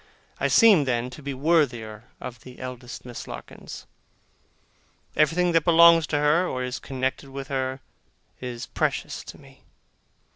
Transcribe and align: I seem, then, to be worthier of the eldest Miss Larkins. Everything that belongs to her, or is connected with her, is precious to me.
I 0.39 0.47
seem, 0.47 0.85
then, 0.85 1.11
to 1.11 1.21
be 1.21 1.35
worthier 1.35 2.05
of 2.19 2.39
the 2.39 2.57
eldest 2.57 3.05
Miss 3.05 3.27
Larkins. 3.27 3.85
Everything 5.15 5.51
that 5.51 5.63
belongs 5.63 6.07
to 6.07 6.17
her, 6.17 6.47
or 6.47 6.63
is 6.63 6.79
connected 6.79 7.29
with 7.29 7.49
her, 7.49 7.81
is 8.39 8.65
precious 8.65 9.23
to 9.25 9.37
me. 9.37 9.61